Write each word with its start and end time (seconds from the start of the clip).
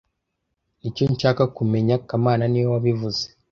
Nicyo 0.79 1.03
nshaka 1.13 1.43
kumenya 1.55 1.95
kamana 2.07 2.43
niwe 2.47 2.67
wabivuze 2.73 3.23